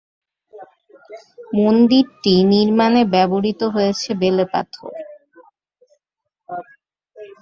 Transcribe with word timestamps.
মন্দিরটি 1.57 2.33
নির্মানে 2.51 3.01
ব্যবহৃত 3.13 3.61
হয়েছে 3.75 4.09
বেলেপাথর। 4.21 4.91